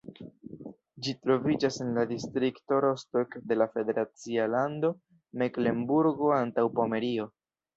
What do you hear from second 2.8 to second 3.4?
Rostock